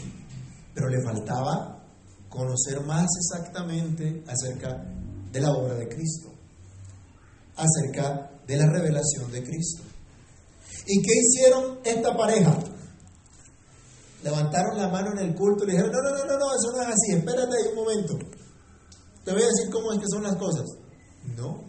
[0.73, 1.77] pero le faltaba
[2.29, 4.83] conocer más exactamente acerca
[5.37, 6.29] de la obra de Cristo,
[7.55, 9.83] acerca de la revelación de Cristo.
[10.87, 12.57] ¿Y qué hicieron esta pareja?
[14.23, 16.81] Levantaron la mano en el culto y dijeron, no, no, no, no, no, eso no
[16.81, 18.17] es así, espérate ahí un momento.
[19.23, 20.65] Te voy a decir cómo es que son las cosas.
[21.35, 21.63] No.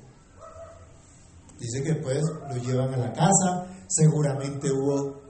[1.59, 5.29] Dice que después lo llevan a la casa, seguramente hubo...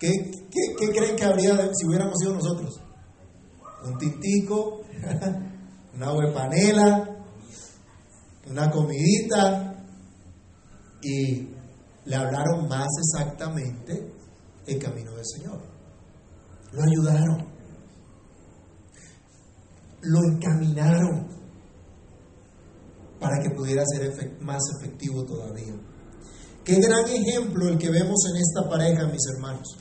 [0.00, 0.10] ¿Qué,
[0.50, 2.80] qué, creen que habría si hubiéramos sido nosotros?
[3.84, 4.82] Un tintico,
[5.94, 7.15] una huepanela,
[8.50, 9.84] una comidita
[11.02, 11.48] y
[12.04, 14.12] le hablaron más exactamente
[14.66, 15.60] el camino del Señor.
[16.72, 17.46] Lo ayudaron,
[20.02, 21.26] lo encaminaron
[23.18, 25.74] para que pudiera ser más efectivo todavía.
[26.64, 29.78] Qué gran ejemplo el que vemos en esta pareja, mis hermanos.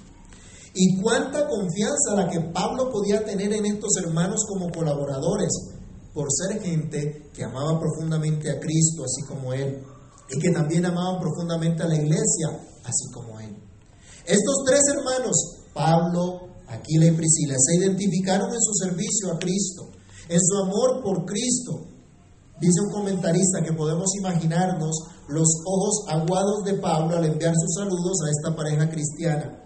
[0.73, 5.49] Y cuánta confianza la que Pablo podía tener en estos hermanos como colaboradores,
[6.15, 9.83] por ser gente que amaba profundamente a Cristo, así como Él,
[10.29, 13.55] y que también amaban profundamente a la iglesia, así como Él.
[14.25, 15.35] Estos tres hermanos,
[15.73, 19.91] Pablo, Aquila y Priscila, se identificaron en su servicio a Cristo,
[20.29, 21.89] en su amor por Cristo,
[22.59, 24.95] Dice un comentarista que podemos imaginarnos
[25.27, 29.61] los ojos aguados de Pablo al enviar sus saludos a esta pareja cristiana.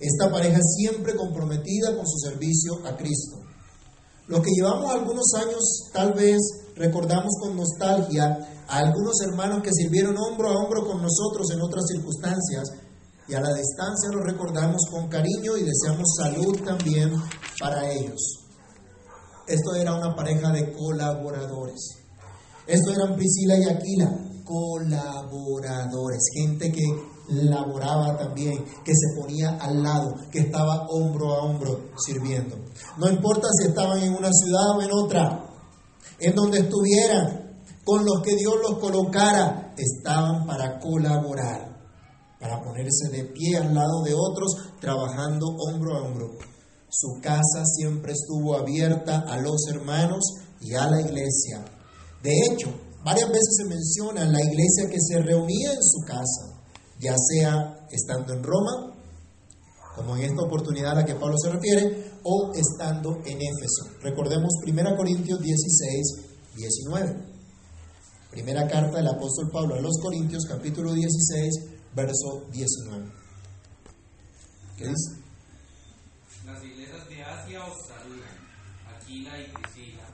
[0.00, 3.39] Esta pareja siempre comprometida con su servicio a Cristo.
[4.30, 6.38] Lo que llevamos algunos años, tal vez
[6.76, 8.38] recordamos con nostalgia
[8.68, 12.70] a algunos hermanos que sirvieron hombro a hombro con nosotros en otras circunstancias
[13.26, 17.12] y a la distancia los recordamos con cariño y deseamos salud también
[17.58, 18.46] para ellos.
[19.48, 21.96] Esto era una pareja de colaboradores.
[22.68, 26.84] Esto eran Priscila y Aquila, colaboradores, gente que
[27.30, 32.56] laboraba también, que se ponía al lado, que estaba hombro a hombro sirviendo.
[32.98, 35.44] No importa si estaban en una ciudad o en otra,
[36.18, 41.70] en donde estuvieran, con los que Dios los colocara, estaban para colaborar,
[42.38, 46.30] para ponerse de pie al lado de otros, trabajando hombro a hombro.
[46.88, 50.24] Su casa siempre estuvo abierta a los hermanos
[50.60, 51.64] y a la iglesia.
[52.22, 52.68] De hecho,
[53.04, 56.49] varias veces se menciona la iglesia que se reunía en su casa,
[57.00, 58.94] ya sea estando en Roma,
[59.96, 63.98] como en esta oportunidad a la que Pablo se refiere, o estando en Éfeso.
[64.02, 67.16] Recordemos 1 Corintios 16, 19.
[68.30, 71.54] Primera carta del apóstol Pablo a los Corintios, capítulo 16,
[71.94, 73.10] verso 19.
[74.76, 75.20] ¿Qué dice?
[76.46, 78.36] Las iglesias de Asia os saludan,
[78.94, 80.06] Aquila y Priscila,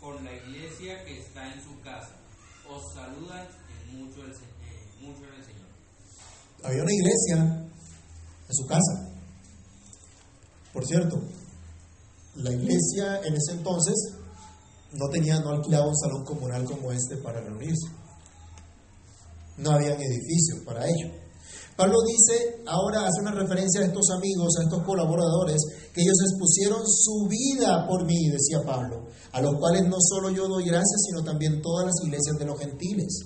[0.00, 2.16] con la iglesia que está en su casa.
[2.68, 3.48] Os saludan
[3.90, 4.36] en mucho, el, eh,
[5.00, 5.51] el Señor.
[6.64, 7.36] Había una iglesia
[8.48, 9.08] en su casa.
[10.72, 11.20] Por cierto,
[12.36, 13.94] la iglesia en ese entonces
[14.92, 17.88] no tenía, no alquilaba un salón comunal como este para reunirse.
[19.58, 21.22] No habían edificios para ello.
[21.76, 25.56] Pablo dice, ahora hace una referencia a estos amigos, a estos colaboradores,
[25.92, 30.48] que ellos expusieron su vida por mí, decía Pablo, a los cuales no solo yo
[30.48, 33.20] doy gracias, sino también todas las iglesias de los gentiles.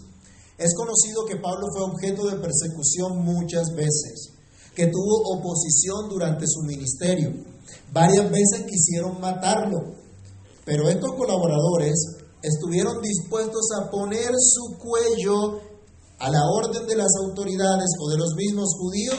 [0.59, 4.33] Es conocido que Pablo fue objeto de persecución muchas veces,
[4.75, 7.33] que tuvo oposición durante su ministerio.
[7.92, 9.95] Varias veces quisieron matarlo,
[10.64, 11.95] pero estos colaboradores
[12.42, 15.61] estuvieron dispuestos a poner su cuello
[16.19, 19.19] a la orden de las autoridades o de los mismos judíos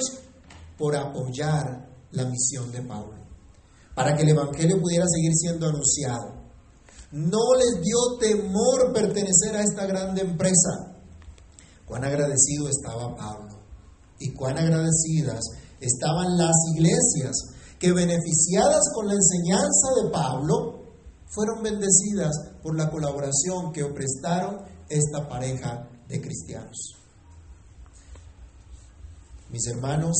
[0.77, 3.13] por apoyar la misión de Pablo,
[3.93, 6.33] para que el Evangelio pudiera seguir siendo anunciado.
[7.11, 10.96] No les dio temor pertenecer a esta grande empresa.
[11.87, 13.57] Cuán agradecido estaba Pablo
[14.19, 15.39] y cuán agradecidas
[15.79, 17.35] estaban las iglesias
[17.79, 20.81] que beneficiadas con la enseñanza de Pablo
[21.27, 26.95] fueron bendecidas por la colaboración que prestaron esta pareja de cristianos.
[29.49, 30.15] Mis hermanos,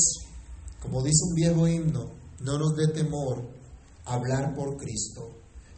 [0.81, 3.43] como dice un viejo himno, no nos dé temor
[4.05, 5.31] hablar por Cristo,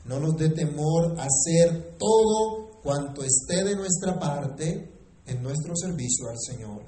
[0.05, 4.98] no nos dé temor hacer todo cuanto esté de nuestra parte
[5.29, 6.81] en nuestro servicio al Señor.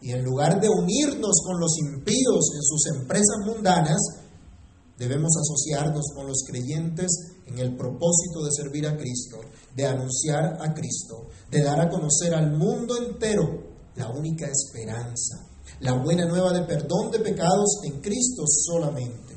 [0.00, 4.00] Y en lugar de unirnos con los impíos en sus empresas mundanas,
[4.98, 7.10] debemos asociarnos con los creyentes
[7.46, 9.40] en el propósito de servir a Cristo,
[9.74, 15.46] de anunciar a Cristo, de dar a conocer al mundo entero la única esperanza,
[15.80, 19.36] la buena nueva de perdón de pecados en Cristo solamente.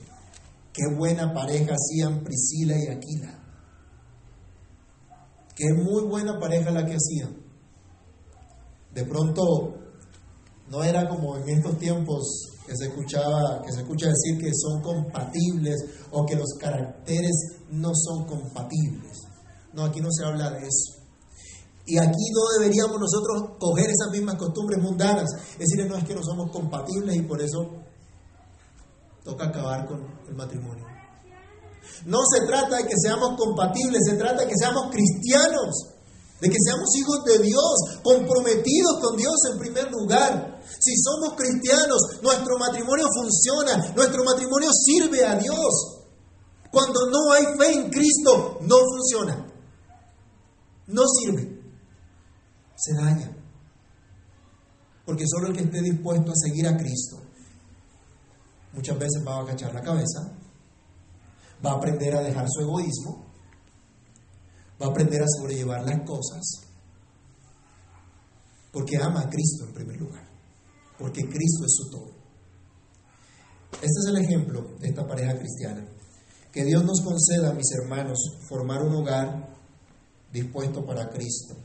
[0.73, 3.39] Qué buena pareja hacían Priscila y Aquila.
[5.55, 7.44] Qué muy buena pareja la que hacían.
[8.95, 9.75] De pronto
[10.69, 12.23] no era como en estos tiempos
[12.65, 15.75] que se escuchaba, que se escucha decir que son compatibles
[16.11, 17.33] o que los caracteres
[17.69, 19.19] no son compatibles.
[19.73, 20.93] No, aquí no se habla de eso.
[21.85, 25.29] Y aquí no deberíamos nosotros coger esas mismas costumbres mundanas,
[25.59, 27.69] decirle no es que no somos compatibles y por eso
[29.23, 30.85] toca acabar con el matrimonio.
[32.05, 35.94] No se trata de que seamos compatibles, se trata de que seamos cristianos,
[36.45, 40.61] de que seamos hijos de Dios, comprometidos con Dios en primer lugar.
[40.79, 46.03] Si somos cristianos, nuestro matrimonio funciona, nuestro matrimonio sirve a Dios.
[46.71, 49.47] Cuando no hay fe en Cristo, no funciona,
[50.87, 51.63] no sirve,
[52.75, 53.35] se daña.
[55.03, 57.17] Porque solo el que esté dispuesto a seguir a Cristo,
[58.73, 60.31] muchas veces va a agachar la cabeza,
[61.65, 63.24] va a aprender a dejar su egoísmo,
[64.81, 66.43] va a aprender a sobrellevar las cosas,
[68.71, 70.27] porque ama a Cristo en primer lugar,
[70.97, 72.11] porque Cristo es su todo.
[73.71, 75.85] Este es el ejemplo de esta pareja cristiana.
[76.51, 78.17] Que Dios nos conceda, mis hermanos,
[78.47, 79.55] formar un hogar
[80.31, 81.55] dispuesto para Cristo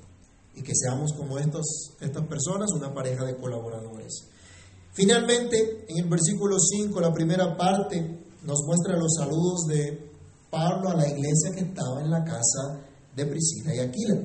[0.54, 4.26] y que seamos como estos, estas personas, una pareja de colaboradores.
[4.92, 8.00] Finalmente, en el versículo 5, la primera parte
[8.42, 10.11] nos muestra los saludos de
[10.50, 14.16] Pablo a la iglesia que estaba en la casa de Priscila y Aquila.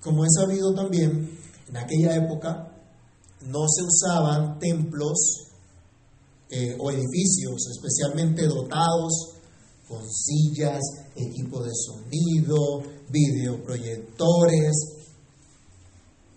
[0.00, 2.72] como es sabido también, en aquella época
[3.46, 5.48] no se usaban templos
[6.50, 9.34] eh, o edificios especialmente dotados
[9.86, 10.80] con sillas,
[11.14, 14.72] equipo de sonido, videoproyectores.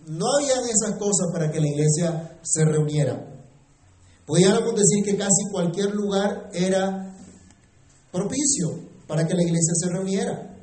[0.06, 3.28] No habían esas cosas para que la iglesia se reuniera.
[4.26, 7.14] Podríamos decir que casi cualquier lugar era
[8.10, 10.56] propicio para que la iglesia se reuniera.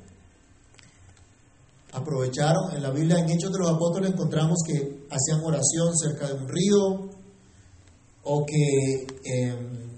[1.92, 6.34] Aprovecharon, en la Biblia, en Hechos de los Apóstoles, encontramos que hacían oración cerca de
[6.34, 7.10] un río
[8.24, 9.90] o que em,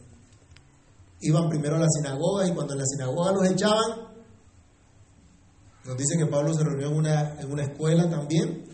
[1.21, 4.11] iban primero a la sinagoga y cuando en la sinagoga los echaban,
[5.83, 8.65] nos dice que Pablo se reunió en una, en una escuela también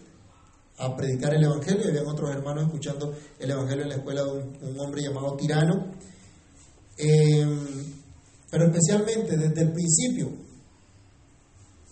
[0.78, 4.32] a predicar el Evangelio y habían otros hermanos escuchando el Evangelio en la escuela de
[4.32, 5.92] un, hombre llamado Tirano.
[6.98, 7.97] Em,
[8.50, 10.32] pero especialmente desde el principio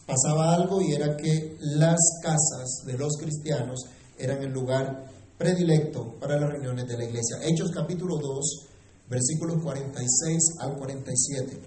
[0.05, 3.85] pasaba algo y era que las casas de los cristianos
[4.17, 7.37] eran el lugar predilecto para las reuniones de la iglesia.
[7.43, 8.67] Hechos capítulo 2,
[9.09, 11.59] versículos 46 al 47.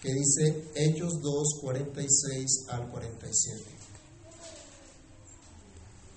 [0.00, 3.62] Que dice Hechos 2, 46 al 47.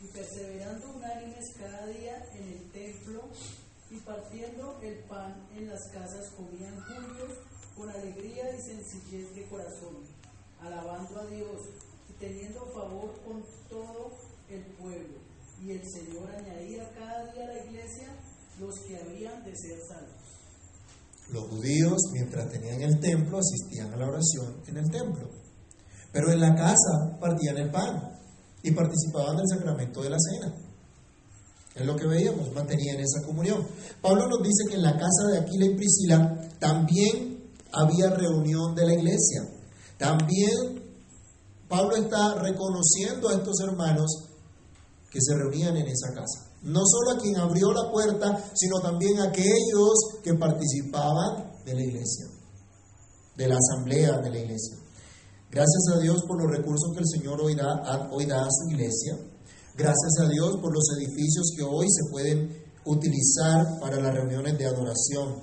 [0.04, 2.41] Y perseverando unánimes cada día en
[2.92, 3.22] templo
[3.90, 7.38] y partiendo el pan en las casas comían juntos
[7.76, 10.04] con alegría y sencillez de corazón,
[10.60, 11.62] alabando a Dios
[12.10, 14.12] y teniendo favor con todo
[14.50, 15.20] el pueblo.
[15.62, 18.16] Y el Señor añadía cada día a la iglesia
[18.60, 20.22] los que habían de ser salvos.
[21.32, 25.30] Los judíos, mientras tenían el templo, asistían a la oración en el templo.
[26.12, 28.20] Pero en la casa partían el pan
[28.64, 30.54] y participaban del sacramento de la cena.
[31.76, 33.66] Es lo que veíamos, mantenían esa comunión.
[34.02, 38.86] Pablo nos dice que en la casa de Aquila y Priscila también había reunión de
[38.86, 39.48] la iglesia.
[39.98, 40.84] También
[41.70, 44.28] Pablo está reconociendo a estos hermanos
[45.10, 46.52] que se reunían en esa casa.
[46.64, 51.84] No solo a quien abrió la puerta, sino también a aquellos que participaban de la
[51.84, 52.26] iglesia,
[53.38, 54.78] de la asamblea de la iglesia.
[55.50, 58.70] Gracias a Dios por los recursos que el Señor hoy da, hoy da a su
[58.70, 59.18] iglesia.
[59.78, 64.66] Gracias a Dios por los edificios que hoy se pueden utilizar para las reuniones de
[64.66, 65.42] adoración.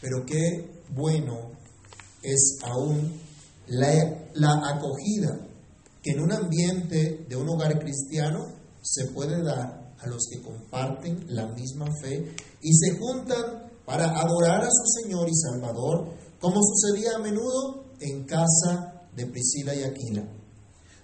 [0.00, 1.50] Pero qué bueno
[2.22, 3.20] es aún
[3.66, 5.46] la, acogida
[6.02, 8.46] que en un ambiente de un hogar cristiano
[8.80, 14.62] se puede dar a los que comparten la misma fe y se juntan para adorar
[14.62, 20.24] a su Señor y Salvador, como sucedía a menudo en casa de Priscila y Aquila.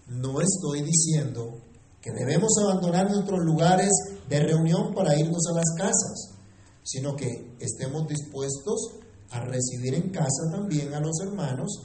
[0.09, 1.61] No estoy diciendo
[2.05, 3.89] que debemos abandonar nuestros lugares
[4.29, 6.35] de reunión para irnos a las casas,
[6.83, 8.97] sino que estemos dispuestos
[9.31, 11.81] a recibir en casa también a los hermanos,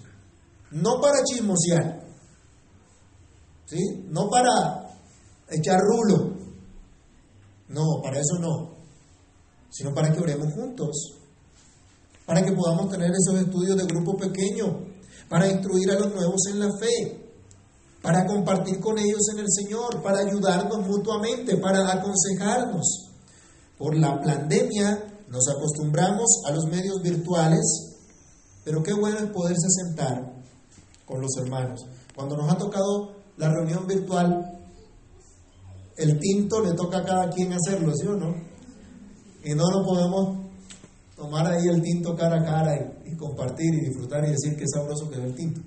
[0.71, 2.05] no para chismosear,
[3.65, 3.77] ¿sí?
[4.09, 4.89] no para
[5.51, 6.35] echar rulo,
[7.69, 8.75] no, para eso no,
[9.69, 11.13] sino para que oremos juntos,
[12.25, 14.85] para que podamos tener esos estudios de grupo pequeño,
[15.29, 17.18] para instruir a los nuevos en la fe,
[18.01, 23.09] para compartir con ellos en el Señor, para ayudarnos mutuamente, para aconsejarnos.
[23.77, 27.61] Por la pandemia nos acostumbramos a los medios virtuales,
[28.63, 30.33] pero qué bueno es poderse sentar
[31.05, 31.85] con los hermanos.
[32.15, 34.59] Cuando nos ha tocado la reunión virtual,
[35.97, 38.33] el tinto le toca a cada quien hacerlo, ¿sí o no?
[39.43, 40.37] Y no lo podemos
[41.15, 45.09] tomar ahí el tinto cara a cara y, compartir y disfrutar y decir que sabroso
[45.09, 45.61] quedó el tinto.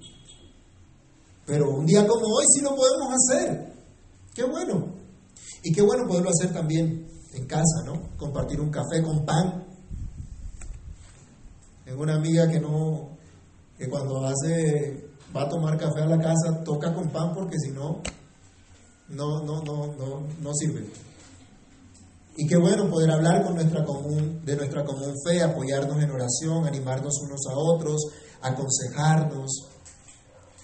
[1.47, 3.72] Pero un día como hoy sí lo podemos hacer.
[4.34, 4.86] Qué bueno.
[5.62, 8.16] Y qué bueno poderlo hacer también en casa, ¿no?
[8.16, 9.64] Compartir un café con pan.
[11.84, 13.11] Tengo una amiga que no,
[13.76, 17.70] que cuando hace, va a tomar café a la casa, toca con pan porque si
[17.70, 18.01] no,
[19.09, 20.86] no, no, no, no, no sirve.
[22.36, 26.66] Y qué bueno poder hablar con nuestra común, de nuestra común fe, apoyarnos en oración,
[26.66, 28.01] animarnos unos a otros,
[28.40, 29.68] aconsejarnos,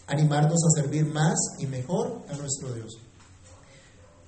[0.09, 2.99] animarnos a servir más y mejor a nuestro Dios.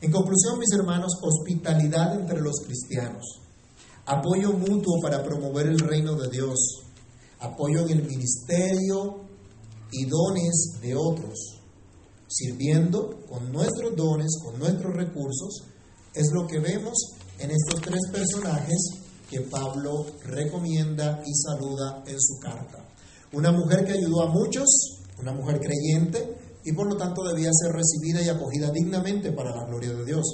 [0.00, 3.40] En conclusión, mis hermanos, hospitalidad entre los cristianos,
[4.06, 6.58] apoyo mutuo para promover el reino de Dios,
[7.38, 9.24] apoyo en el ministerio
[9.92, 11.60] y dones de otros,
[12.28, 15.64] sirviendo con nuestros dones, con nuestros recursos,
[16.14, 16.94] es lo que vemos
[17.38, 18.78] en estos tres personajes
[19.28, 22.84] que Pablo recomienda y saluda en su carta.
[23.32, 27.72] Una mujer que ayudó a muchos, una mujer creyente y por lo tanto debía ser
[27.72, 30.24] recibida y acogida dignamente para la gloria de Dios.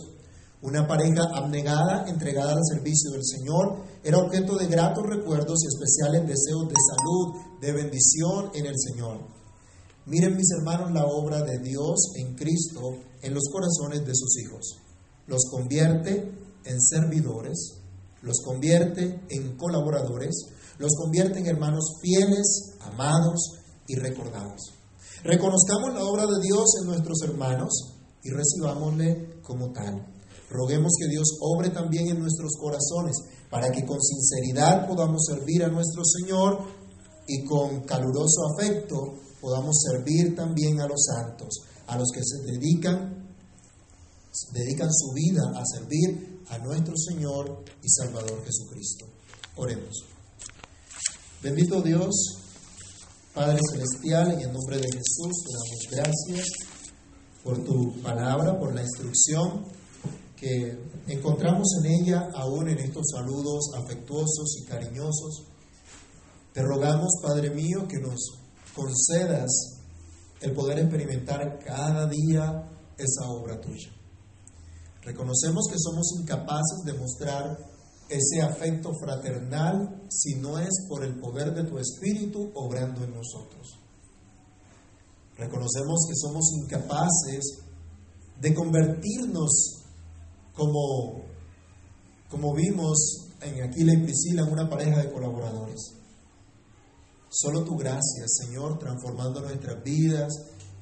[0.62, 6.26] Una pareja abnegada, entregada al servicio del Señor, era objeto de gratos recuerdos y especiales
[6.26, 9.20] deseos de salud, de bendición en el Señor.
[10.06, 14.78] Miren mis hermanos la obra de Dios en Cristo en los corazones de sus hijos.
[15.26, 16.32] Los convierte
[16.64, 17.74] en servidores,
[18.22, 20.34] los convierte en colaboradores,
[20.78, 24.72] los convierte en hermanos fieles, amados y recordados.
[25.22, 27.72] Reconozcamos la obra de Dios en nuestros hermanos
[28.22, 30.06] y recibámosle como tal.
[30.50, 33.16] Roguemos que Dios obre también en nuestros corazones
[33.50, 36.60] para que con sinceridad podamos servir a nuestro Señor
[37.26, 43.28] y con caluroso afecto podamos servir también a los santos, a los que se dedican,
[44.52, 49.06] dedican su vida a servir a nuestro Señor y Salvador Jesucristo.
[49.56, 50.04] Oremos.
[51.42, 52.12] Bendito Dios,
[53.36, 56.48] Padre Celestial, en nombre de Jesús te damos gracias
[57.44, 59.66] por tu palabra, por la instrucción
[60.34, 60.74] que
[61.06, 65.48] encontramos en ella aún en estos saludos afectuosos y cariñosos.
[66.54, 68.38] Te rogamos, Padre mío, que nos
[68.74, 69.50] concedas
[70.40, 72.66] el poder experimentar cada día
[72.96, 73.90] esa obra tuya.
[75.02, 77.58] Reconocemos que somos incapaces de mostrar
[78.08, 83.78] ese afecto fraternal si no es por el poder de tu Espíritu obrando en nosotros.
[85.36, 87.58] Reconocemos que somos incapaces
[88.40, 89.84] de convertirnos
[90.54, 91.24] como,
[92.30, 95.92] como vimos en Aquila y Priscila, en una pareja de colaboradores.
[97.28, 100.32] Solo tu gracia, Señor, transformando nuestras vidas,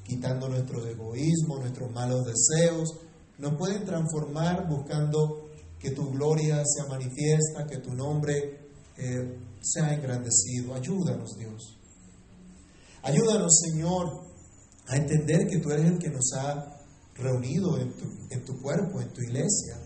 [0.04, 2.94] quitando nuestro egoísmo, nuestros malos deseos,
[3.38, 5.43] nos pueden transformar buscando
[5.85, 10.74] que tu gloria sea manifiesta, que tu nombre eh, sea engrandecido.
[10.74, 11.78] Ayúdanos, Dios.
[13.03, 14.24] Ayúdanos, Señor,
[14.87, 16.80] a entender que tú eres el que nos ha
[17.16, 19.76] reunido en tu, en tu cuerpo, en tu iglesia.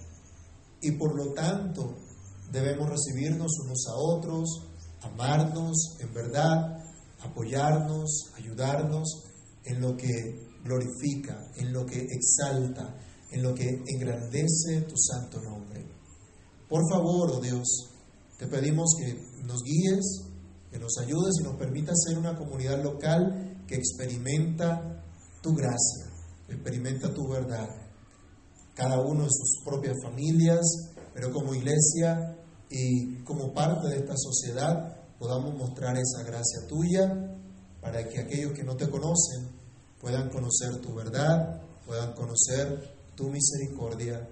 [0.80, 1.98] Y por lo tanto
[2.52, 4.68] debemos recibirnos unos a otros,
[5.02, 6.78] amarnos en verdad,
[7.22, 9.24] apoyarnos, ayudarnos
[9.64, 12.94] en lo que glorifica, en lo que exalta,
[13.32, 15.87] en lo que engrandece tu santo nombre.
[16.68, 17.66] Por favor, oh Dios,
[18.38, 20.04] te pedimos que nos guíes,
[20.70, 25.02] que nos ayudes y nos permitas ser una comunidad local que experimenta
[25.42, 26.12] tu gracia,
[26.46, 27.68] experimenta tu verdad,
[28.74, 30.60] cada uno en sus propias familias,
[31.14, 32.36] pero como iglesia
[32.70, 37.34] y como parte de esta sociedad podamos mostrar esa gracia tuya
[37.80, 39.48] para que aquellos que no te conocen
[40.00, 44.28] puedan conocer tu verdad, puedan conocer tu misericordia.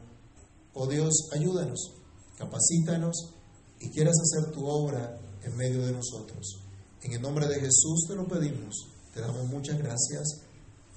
[0.75, 1.96] Oh Dios, ayúdanos,
[2.37, 3.35] capacítanos
[3.81, 6.61] y quieras hacer tu obra en medio de nosotros.
[7.03, 8.87] En el nombre de Jesús te lo pedimos.
[9.15, 10.43] Te damos muchas gracias.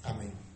[0.02, 0.49] Amén.